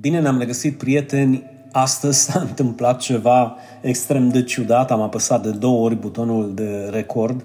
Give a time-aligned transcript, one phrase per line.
[0.00, 1.42] Bine ne-am regăsit, prieteni.
[1.72, 4.90] Astăzi s-a întâmplat ceva extrem de ciudat.
[4.90, 7.44] Am apăsat de două ori butonul de record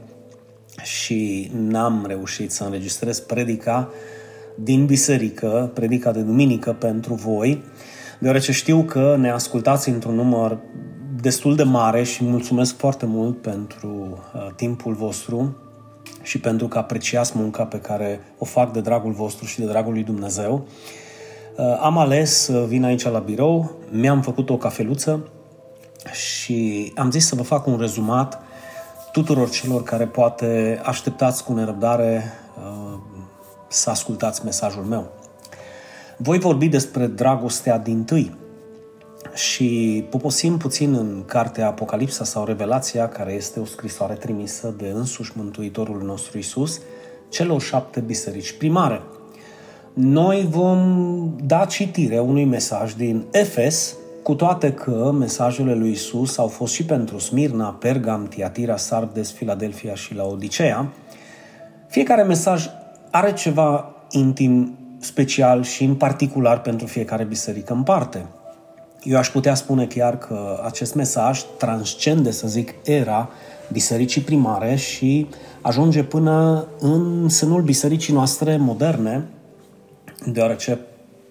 [0.83, 3.89] și n-am reușit să înregistrez predica
[4.55, 7.63] din biserică, predica de duminică pentru voi,
[8.19, 10.57] deoarece știu că ne ascultați într-un număr
[11.21, 15.57] destul de mare și mulțumesc foarte mult pentru uh, timpul vostru
[16.21, 19.93] și pentru că apreciați munca pe care o fac de dragul vostru și de dragul
[19.93, 20.53] lui Dumnezeu.
[20.53, 21.07] Uh,
[21.79, 25.27] am ales să vin aici la birou, mi-am făcut o cafeluță
[26.11, 28.41] și am zis să vă fac un rezumat
[29.11, 32.23] tuturor celor care poate așteptați cu nerăbdare
[32.57, 32.99] uh,
[33.67, 35.11] să ascultați mesajul meu.
[36.17, 38.35] Voi vorbi despre dragostea din tâi
[39.33, 45.31] și poposim puțin în cartea Apocalipsa sau Revelația, care este o scrisoare trimisă de însuși
[45.35, 46.81] Mântuitorul nostru Isus,
[47.29, 49.01] celor șapte biserici primare–
[49.93, 50.79] noi vom
[51.43, 56.85] da citire unui mesaj din Efes, cu toate că mesajele lui Isus au fost și
[56.85, 60.87] pentru Smirna, Pergam, Tiatira, Sardes, Filadelfia și la Odiseea,
[61.87, 62.67] fiecare mesaj
[63.11, 68.25] are ceva intim, special și în particular pentru fiecare biserică în parte.
[69.03, 73.29] Eu aș putea spune chiar că acest mesaj transcende, să zic, era
[73.71, 75.27] bisericii primare și
[75.61, 79.25] ajunge până în sânul bisericii noastre moderne,
[80.25, 80.79] deoarece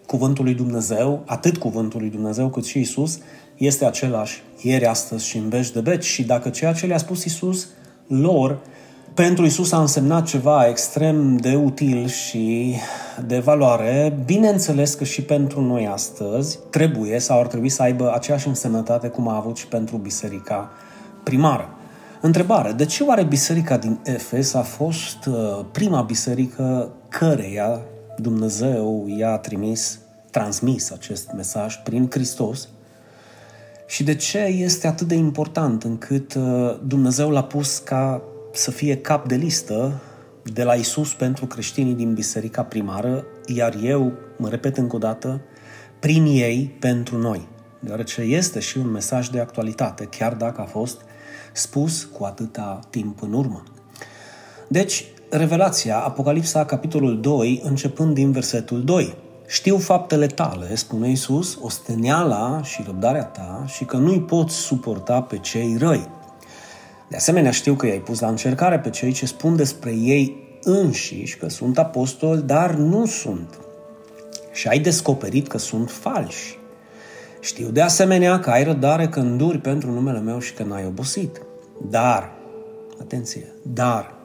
[0.06, 3.18] cuvântul lui Dumnezeu, atât cuvântul lui Dumnezeu cât și Isus,
[3.56, 6.04] este același ieri, astăzi și în veci de veci.
[6.04, 7.68] Și dacă ceea ce le-a spus Isus
[8.06, 8.58] lor,
[9.14, 12.74] pentru Isus a însemnat ceva extrem de util și
[13.26, 18.48] de valoare, bineînțeles că și pentru noi astăzi trebuie sau ar trebui să aibă aceeași
[18.48, 20.70] însemnătate cum a avut și pentru biserica
[21.22, 21.68] primară.
[22.20, 22.72] Întrebare.
[22.72, 27.80] De ce oare biserica din Efes a fost uh, prima biserică căreia
[28.20, 29.98] Dumnezeu i-a trimis,
[30.30, 32.68] transmis acest mesaj prin Hristos
[33.86, 38.96] și de ce este atât de important încât uh, Dumnezeu l-a pus ca să fie
[38.96, 40.00] cap de listă
[40.52, 45.40] de la Isus pentru creștinii din biserica primară, iar eu, mă repet încă o dată,
[46.00, 47.48] prin ei pentru noi,
[47.80, 51.00] deoarece este și un mesaj de actualitate, chiar dacă a fost
[51.52, 53.62] spus cu atâta timp în urmă.
[54.68, 59.14] Deci, Revelația, Apocalipsa, capitolul 2, începând din versetul 2.
[59.46, 65.38] Știu faptele tale, spune Iisus, osteneala și răbdarea ta și că nu-i poți suporta pe
[65.38, 66.08] cei răi.
[67.08, 71.36] De asemenea, știu că i-ai pus la încercare pe cei ce spun despre ei înșiși
[71.36, 73.58] că sunt apostoli, dar nu sunt.
[74.52, 76.58] Și ai descoperit că sunt falși.
[77.40, 81.42] Știu de asemenea că ai răbdare când duri pentru numele meu și că n-ai obosit.
[81.90, 82.32] Dar,
[83.00, 84.17] atenție, dar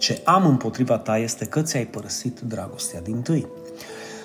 [0.00, 3.46] ce am împotriva ta este că ți-ai părăsit dragostea din tâi.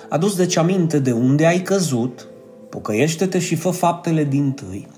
[0.08, 2.26] Adus deci aminte de unde ai căzut,
[2.68, 4.88] pocăiește-te și fă faptele din tâi.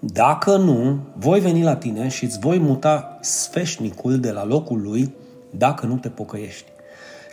[0.00, 5.14] Dacă nu, voi veni la tine și îți voi muta sfeșnicul de la locul lui
[5.50, 6.64] dacă nu te pocăiești.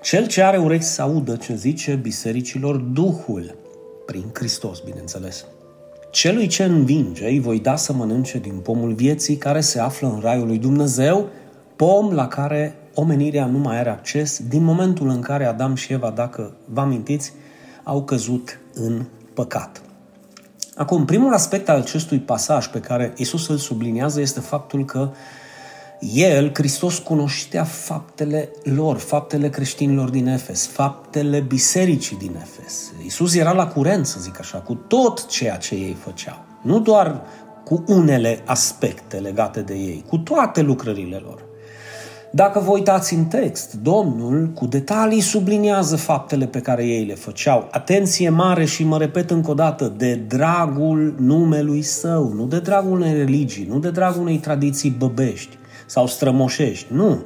[0.02, 3.56] Cel ce are urechi să audă ce zice bisericilor Duhul,
[4.06, 5.46] prin Hristos, bineînțeles.
[6.12, 10.20] Celui ce învinge îi voi da să mănânce din pomul vieții care se află în
[10.20, 11.28] raiul lui Dumnezeu
[11.82, 16.10] pom la care omenirea nu mai are acces din momentul în care Adam și Eva,
[16.10, 17.34] dacă vă amintiți,
[17.84, 19.82] au căzut în păcat.
[20.76, 25.12] Acum, primul aspect al acestui pasaj pe care Isus îl subliniază este faptul că
[26.14, 32.92] el, Hristos, cunoștea faptele lor, faptele creștinilor din Efes, faptele bisericii din Efes.
[33.06, 36.46] Isus era la curent, să zic așa, cu tot ceea ce ei făceau.
[36.64, 37.22] Nu doar
[37.64, 41.50] cu unele aspecte legate de ei, cu toate lucrările lor.
[42.34, 47.68] Dacă vă uitați în text, Domnul cu detalii subliniază faptele pe care ei le făceau.
[47.72, 52.92] Atenție mare și mă repet încă o dată, de dragul numelui său, nu de dragul
[52.92, 57.24] unei religii, nu de dragul unei tradiții băbești sau strămoșești, nu.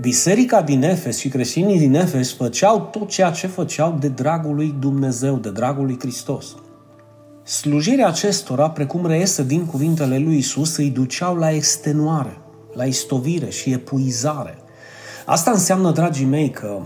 [0.00, 4.74] Biserica din Efes și creștinii din Efes făceau tot ceea ce făceau de dragul lui
[4.78, 6.46] Dumnezeu, de dragul lui Hristos.
[7.42, 12.38] Slujirea acestora, precum reiese din cuvintele lui Isus, îi duceau la extenuare–
[12.72, 14.58] la istovire și epuizare.
[15.26, 16.80] Asta înseamnă, dragii mei, că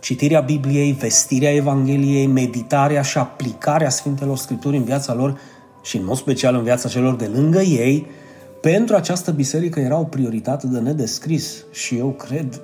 [0.00, 5.38] citirea Bibliei, vestirea Evangheliei, meditarea și aplicarea Sfintelor Scripturi în viața lor
[5.82, 8.06] și în mod special în viața celor de lângă ei,
[8.60, 12.60] pentru această biserică era o prioritate de nedescris și eu cred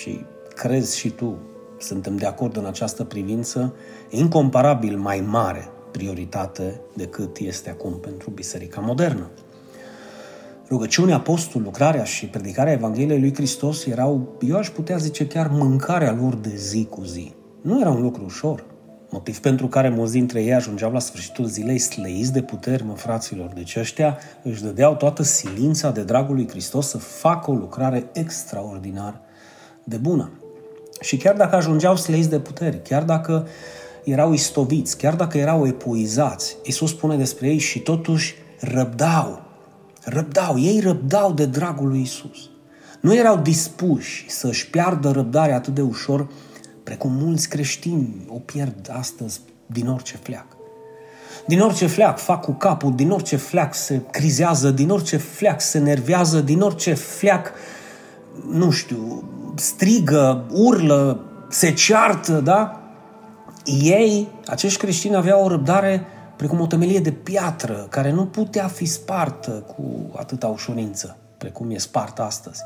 [0.00, 0.24] și
[0.54, 1.38] crezi și tu,
[1.78, 3.74] suntem de acord în această privință,
[4.10, 9.30] incomparabil mai mare prioritate decât este acum pentru biserica modernă.
[10.68, 16.12] Rugăciunea, postul, lucrarea și predicarea Evangheliei lui Hristos erau, eu aș putea zice chiar mâncarea
[16.20, 17.34] lor de zi cu zi.
[17.62, 18.64] Nu era un lucru ușor.
[19.10, 23.50] motiv pentru care mulți dintre ei ajungeau la sfârșitul zilei slăiți de puteri, mă fraților.
[23.54, 29.20] Deci ăștia își dădeau toată silința de dragul lui Hristos să facă o lucrare extraordinar
[29.84, 30.30] de bună.
[31.00, 33.46] Și chiar dacă ajungeau slăiți de puteri, chiar dacă
[34.04, 39.43] erau istoviți, chiar dacă erau epuizați, Iisus spune despre ei și totuși răbdau.
[40.04, 42.50] Răbdau, ei răbdau de dragul lui Isus.
[43.00, 46.28] Nu erau dispuși să-și piardă răbdarea atât de ușor
[46.82, 50.46] precum mulți creștini o pierd astăzi din orice fleac.
[51.46, 55.78] Din orice fleac fac cu capul, din orice fleac se crizează, din orice fleac se
[55.78, 57.52] nervează, din orice fleac,
[58.50, 62.80] nu știu, strigă, urlă, se ceartă, da?
[63.82, 66.06] Ei, acești creștini, aveau o răbdare
[66.44, 71.78] precum o temelie de piatră, care nu putea fi spartă cu atâta ușurință, precum e
[71.78, 72.62] spartă astăzi.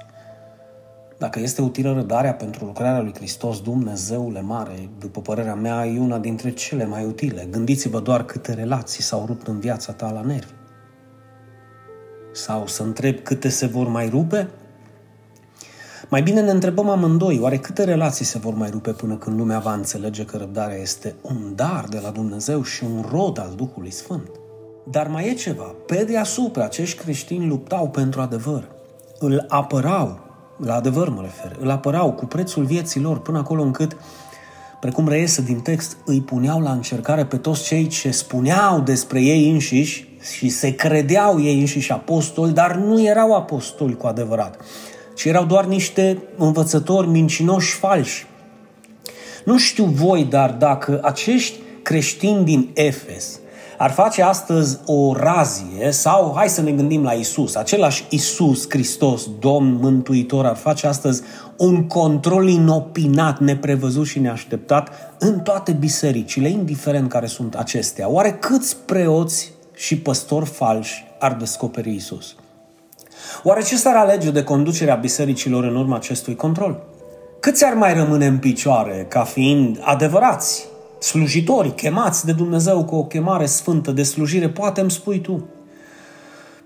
[1.18, 6.18] Dacă este utilă răbdarea pentru lucrarea lui Hristos, Dumnezeule mare, după părerea mea, e una
[6.18, 7.48] dintre cele mai utile.
[7.50, 10.52] Gândiți-vă doar câte relații s-au rupt în viața ta la nervi.
[12.32, 14.48] Sau să întreb câte se vor mai rupe?
[16.10, 19.58] Mai bine ne întrebăm amândoi, oare câte relații se vor mai rupe până când lumea
[19.58, 23.90] va înțelege că răbdarea este un dar de la Dumnezeu și un rod al Duhului
[23.90, 24.30] Sfânt?
[24.90, 25.74] Dar mai e ceva.
[25.86, 28.68] Pe deasupra, acești creștini luptau pentru adevăr.
[29.18, 30.18] Îl apărau
[30.56, 33.96] la adevăr mă refer, îl apărau cu prețul vieții lor până acolo încât,
[34.80, 39.50] precum reiese din text, îi puneau la încercare pe toți cei ce spuneau despre ei
[39.50, 44.60] înșiși și se credeau ei înșiși apostoli, dar nu erau apostoli cu adevărat,
[45.18, 48.26] ci erau doar niște învățători mincinoși falși.
[49.44, 53.38] Nu știu voi, dar dacă acești creștini din Efes
[53.78, 59.28] ar face astăzi o razie sau hai să ne gândim la Isus, același Isus Hristos,
[59.38, 61.22] Domn Mântuitor, ar face astăzi
[61.56, 68.08] un control inopinat, neprevăzut și neașteptat în toate bisericile, indiferent care sunt acestea.
[68.08, 72.36] Oare câți preoți și păstori falși ar descoperi Isus?
[73.42, 76.82] Oare ce s-ar alege de conducerea bisericilor în urma acestui control?
[77.40, 80.66] Câți ar mai rămâne în picioare ca fiind adevărați,
[81.00, 85.48] slujitori chemați de Dumnezeu cu o chemare sfântă de slujire, poate îmi spui tu.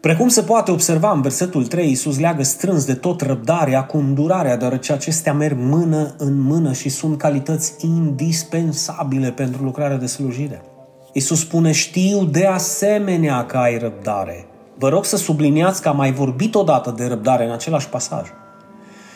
[0.01, 4.57] Precum se poate observa în versetul 3, Iisus leagă strâns de tot răbdarea cu îndurarea,
[4.57, 10.63] deoarece acestea merg mână în mână și sunt calități indispensabile pentru lucrarea de slujire.
[11.13, 14.47] Iisus spune, știu de asemenea că ai răbdare.
[14.79, 18.29] Vă rog să subliniați că am mai vorbit odată de răbdare în același pasaj.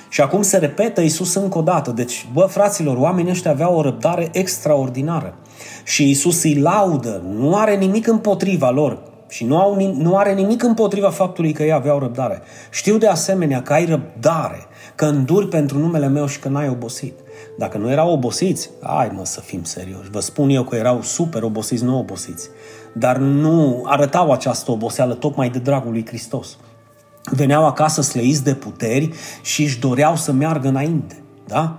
[0.08, 1.90] Și acum se repetă Isus încă o dată.
[1.90, 5.34] Deci, bă, fraților, oamenii ăștia aveau o răbdare extraordinară.
[5.84, 8.98] Și Isus îi laudă, nu are nimic împotriva lor.
[9.28, 12.42] Și nu, au, nu are nimic împotriva faptului că ei aveau răbdare.
[12.70, 17.18] Știu de asemenea că ai răbdare, că înduri pentru numele meu și că n-ai obosit.
[17.58, 20.10] Dacă nu erau obosiți, ai mă să fim serioși.
[20.10, 22.48] Vă spun eu că erau super obosiți, nu obosiți.
[22.98, 26.56] Dar nu arătau această oboseală tocmai de dragul lui Hristos
[27.30, 29.10] veneau acasă slăiți de puteri
[29.42, 31.22] și își doreau să meargă înainte.
[31.46, 31.78] Da?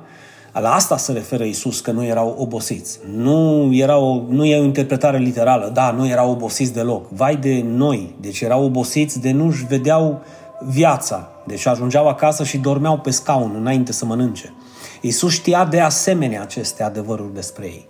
[0.53, 2.99] La asta se referă Isus, că nu erau obosiți.
[3.15, 7.09] Nu, era o, nu e o interpretare literală, da, nu erau obosiți deloc.
[7.09, 10.21] Vai de noi, deci erau obosiți de nu-și vedeau
[10.59, 11.29] viața.
[11.45, 14.53] Deci ajungeau acasă și dormeau pe scaun înainte să mănânce.
[15.01, 17.87] Isus știa de asemenea aceste adevăruri despre ei.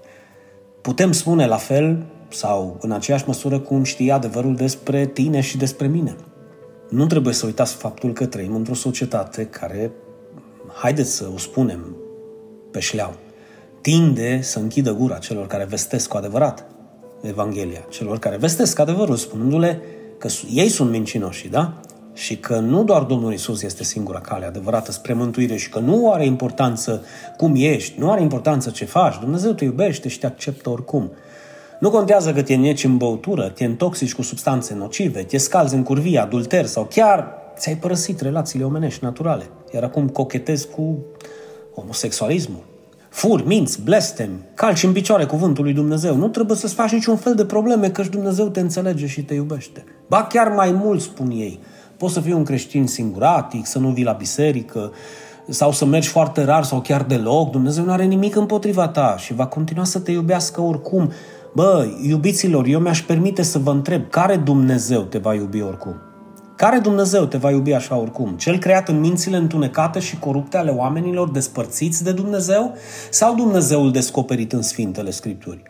[0.81, 5.88] Putem spune la fel sau în aceeași măsură cum știa adevărul despre tine și despre
[5.88, 6.15] mine.
[6.89, 9.91] Nu trebuie să uitați faptul că trăim într-o societate care,
[10.74, 11.96] haideți să o spunem
[12.72, 13.13] pe șleau,
[13.81, 16.65] tinde să închidă gura celor care vestesc cu adevărat
[17.22, 19.81] Evanghelia, celor care vestesc adevărul, spunându-le
[20.17, 21.79] că ei sunt mincinoși, da?
[22.13, 26.12] Și că nu doar Domnul Isus este singura cale adevărată spre mântuire și că nu
[26.12, 27.03] are importanță
[27.38, 31.12] cum ești, nu are importanță ce faci, Dumnezeu te iubește și te acceptă oricum.
[31.79, 35.84] Nu contează că te neci în băutură, te intoxici cu substanțe nocive, te scalzi în
[35.84, 39.43] curvie, adulter sau chiar ți-ai părăsit relațiile omenești naturale,
[39.74, 40.98] iar acum cochetezi cu
[41.75, 42.63] homosexualismul.
[43.10, 46.15] Furi, minți, blestem, calci în picioare cuvântul lui Dumnezeu.
[46.15, 49.84] Nu trebuie să-ți faci niciun fel de probleme, căci Dumnezeu te înțelege și te iubește.
[50.07, 51.60] Ba chiar mai mult, spun ei.
[51.98, 54.91] Poți să fii un creștin singuratic, să nu vii la biserică,
[55.50, 57.51] sau să mergi foarte rar sau chiar deloc.
[57.51, 61.12] Dumnezeu nu are nimic împotriva ta și va continua să te iubească oricum.
[61.57, 65.95] Bă, iubiților, eu mi-aș permite să vă întreb, care Dumnezeu te va iubi oricum?
[66.55, 68.35] Care Dumnezeu te va iubi așa oricum?
[68.35, 72.75] Cel creat în mințile întunecate și corupte ale oamenilor despărțiți de Dumnezeu?
[73.09, 75.63] Sau Dumnezeul descoperit în Sfintele Scripturi?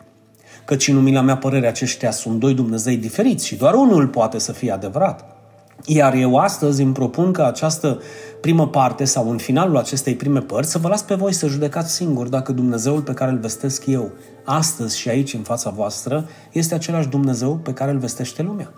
[0.64, 4.52] Căci în umila mea părere aceștia sunt doi Dumnezei diferiți și doar unul poate să
[4.52, 5.37] fie adevărat.
[5.84, 8.00] Iar eu astăzi îmi propun că această
[8.40, 11.94] primă parte sau în finalul acestei prime părți să vă las pe voi să judecați
[11.94, 14.10] singur dacă Dumnezeul pe care îl vestesc eu
[14.44, 18.72] astăzi și aici în fața voastră este același Dumnezeu pe care îl vestește lumea.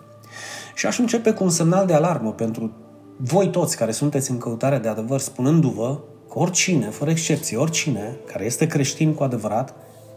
[0.75, 2.73] Și aș începe cu un semnal de alarmă pentru
[3.17, 8.45] voi toți care sunteți în căutare de adevăr, spunându-vă că oricine, fără excepție, oricine care
[8.45, 9.75] este creștin cu adevărat,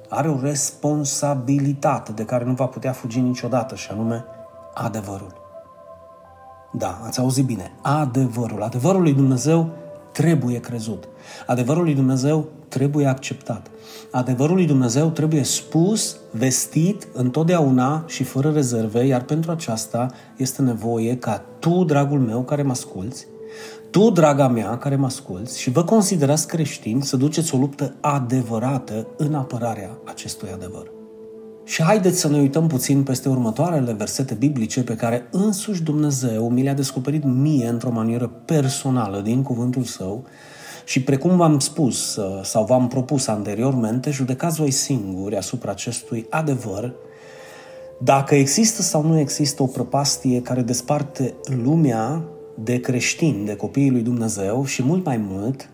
[0.10, 4.26] are o responsabilitate de care nu va putea fugi niciodată, și anume
[4.74, 5.43] adevărul.
[6.78, 7.72] Da, ați auzit bine.
[7.82, 8.62] Adevărul.
[8.62, 9.70] Adevărul lui Dumnezeu
[10.12, 11.08] trebuie crezut.
[11.48, 13.72] Adevărul lui Dumnezeu trebuie acceptat.
[14.12, 21.18] Adevărul lui Dumnezeu trebuie spus, vestit întotdeauna și fără rezerve, iar pentru aceasta este nevoie
[21.18, 23.28] ca tu, dragul meu, care mă asculți,
[23.92, 29.08] tu, draga mea, care mă asculți și vă considerați creștini, să duceți o luptă adevărată
[29.18, 31.03] în apărarea acestui adevăr.
[31.66, 36.64] Și haideți să ne uităm puțin peste următoarele versete biblice pe care însuși Dumnezeu mi
[36.64, 40.26] le-a descoperit mie într-o manieră personală din cuvântul său
[40.86, 46.94] și precum v-am spus uh, sau v-am propus anteriormente, judecați voi singuri asupra acestui adevăr
[48.04, 52.24] dacă există sau nu există o prăpastie care desparte lumea
[52.56, 55.70] de creștini, de copiii lui Dumnezeu și mult mai mult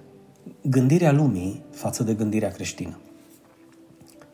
[0.62, 3.00] gândirea lumii față de gândirea creștină.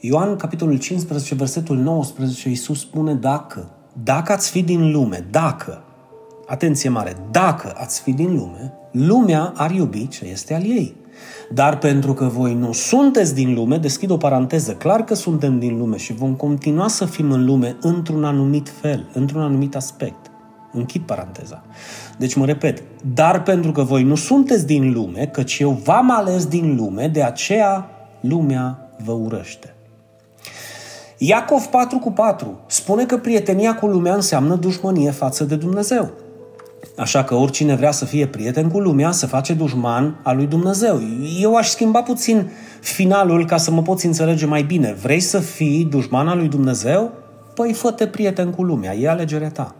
[0.07, 3.69] Ioan, capitolul 15, versetul 19, Iisus spune dacă,
[4.03, 5.83] dacă ați fi din lume, dacă,
[6.47, 10.95] atenție mare, dacă ați fi din lume, lumea ar iubi ce este al ei.
[11.53, 15.77] Dar pentru că voi nu sunteți din lume, deschid o paranteză, clar că suntem din
[15.77, 20.31] lume și vom continua să fim în lume într-un anumit fel, într-un anumit aspect.
[20.71, 21.63] Închid paranteza.
[22.17, 22.83] Deci mă repet,
[23.13, 27.23] dar pentru că voi nu sunteți din lume, căci eu v-am ales din lume, de
[27.23, 27.89] aceea
[28.21, 29.74] lumea vă urăște.
[31.17, 36.11] Iacov 4 cu 4 spune că prietenia cu lumea înseamnă dușmănie față de Dumnezeu.
[36.97, 41.01] Așa că oricine vrea să fie prieten cu lumea, se face dușman al lui Dumnezeu.
[41.41, 42.49] Eu aș schimba puțin
[42.81, 44.93] finalul ca să mă poți înțelege mai bine.
[45.01, 47.11] Vrei să fii dușman al lui Dumnezeu?
[47.53, 49.75] Păi fă-te prieten cu lumea, e alegerea ta.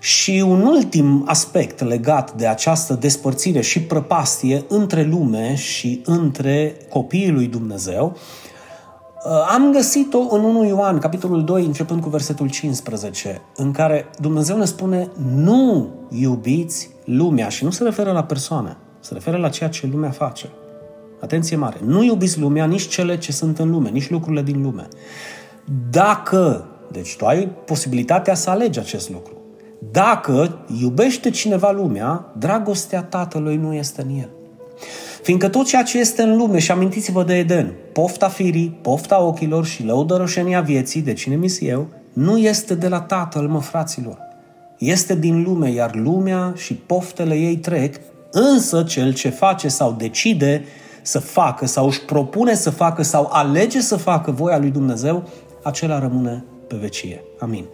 [0.00, 7.30] Și un ultim aspect legat de această despărțire și prăpastie între lume și între copiii
[7.30, 8.39] lui Dumnezeu Uh,
[9.48, 14.64] am găsit-o în 1 Ioan, capitolul 2, începând cu versetul 15, în care Dumnezeu ne
[14.64, 19.88] spune nu iubiți lumea și nu se referă la persoane, se referă la ceea ce
[19.92, 20.48] lumea face.
[21.20, 24.88] Atenție mare, nu iubiți lumea, nici cele ce sunt în lume, nici lucrurile din lume.
[25.90, 29.32] Dacă, deci tu ai posibilitatea să alegi acest lucru,
[29.90, 34.30] dacă iubește cineva lumea, dragostea tatălui nu este în el.
[35.22, 39.66] Fiindcă tot ceea ce este în lume, și amintiți-vă de Eden, pofta firii, pofta ochilor
[39.66, 44.18] și lăudăroșenia vieții, de cine mi eu, nu este de la Tatăl, mă, fraților.
[44.78, 47.96] Este din lume, iar lumea și poftele ei trec,
[48.30, 50.64] însă cel ce face sau decide
[51.02, 55.28] să facă sau își propune să facă sau alege să facă voia lui Dumnezeu,
[55.62, 57.24] acela rămâne pe vecie.
[57.38, 57.64] Amin.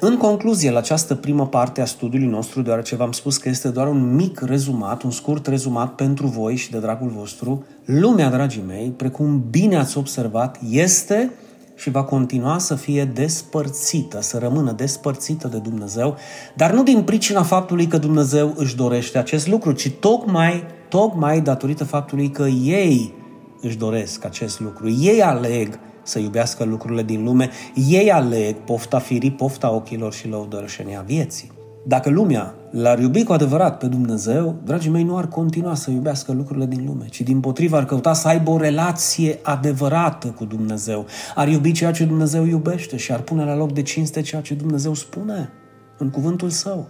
[0.00, 3.88] În concluzie, la această primă parte a studiului nostru, deoarece v-am spus că este doar
[3.88, 8.92] un mic rezumat, un scurt rezumat pentru voi și de dragul vostru, lumea, dragii mei,
[8.96, 11.32] precum bine ați observat, este
[11.74, 16.16] și va continua să fie despărțită, să rămână despărțită de Dumnezeu,
[16.54, 21.84] dar nu din pricina faptului că Dumnezeu își dorește acest lucru, ci tocmai, tocmai datorită
[21.84, 23.14] faptului că ei
[23.60, 24.90] își doresc acest lucru.
[24.90, 27.50] Ei aleg să iubească lucrurile din lume,
[27.88, 31.54] ei aleg pofta firii, pofta ochilor și lăudărășenia vieții.
[31.88, 36.32] Dacă lumea l-ar iubi cu adevărat pe Dumnezeu, dragii mei, nu ar continua să iubească
[36.32, 41.06] lucrurile din lume, ci din potriva ar căuta să aibă o relație adevărată cu Dumnezeu.
[41.34, 44.54] Ar iubi ceea ce Dumnezeu iubește și ar pune la loc de cinste ceea ce
[44.54, 45.52] Dumnezeu spune
[45.98, 46.88] în cuvântul său.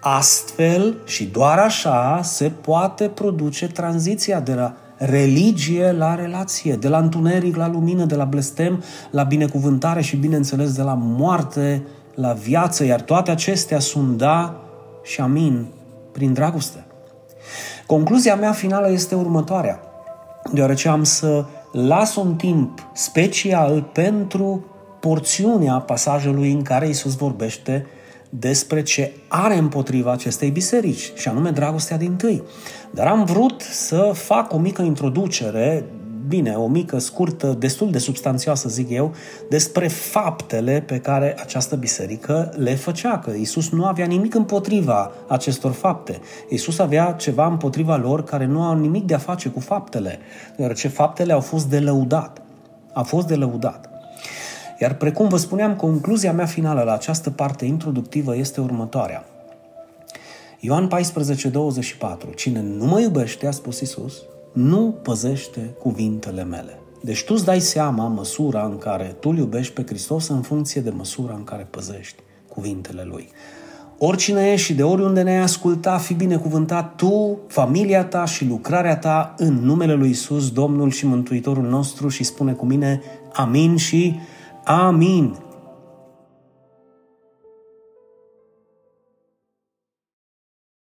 [0.00, 6.98] Astfel și doar așa se poate produce tranziția de la religie la relație, de la
[6.98, 11.82] întuneric la lumină, de la blestem la binecuvântare și, bineînțeles, de la moarte
[12.14, 14.60] la viață, iar toate acestea sunt da
[15.02, 15.66] și amin
[16.12, 16.84] prin dragoste.
[17.86, 19.80] Concluzia mea finală este următoarea,
[20.52, 24.64] deoarece am să las un timp special pentru
[25.00, 27.86] porțiunea pasajului în care Isus vorbește
[28.30, 32.42] despre ce are împotriva acestei biserici, și anume dragostea din tâi.
[32.90, 35.84] Dar am vrut să fac o mică introducere,
[36.28, 39.14] bine, o mică, scurtă, destul de substanțioasă, zic eu,
[39.48, 45.72] despre faptele pe care această biserică le făcea, că Isus nu avea nimic împotriva acestor
[45.72, 46.20] fapte.
[46.48, 50.18] Isus avea ceva împotriva lor care nu au nimic de a face cu faptele,
[50.56, 52.42] deoarece faptele au fost de lăudat.
[52.92, 53.99] A fost de lăudat.
[54.80, 59.24] Iar precum vă spuneam, concluzia mea finală la această parte introductivă este următoarea.
[60.60, 62.30] Ioan 14, 24.
[62.30, 64.22] Cine nu mă iubește, a spus Isus,
[64.52, 66.78] nu păzește cuvintele mele.
[67.02, 70.80] Deci tu îți dai seama măsura în care tu îl iubești pe Hristos în funcție
[70.80, 73.28] de măsura în care păzești cuvintele Lui.
[73.98, 79.34] Oricine ești și de oriunde ne-ai asculta, fi binecuvântat tu, familia ta și lucrarea ta
[79.36, 84.20] în numele Lui Isus, Domnul și Mântuitorul nostru și spune cu mine amin și
[84.66, 85.49] amin.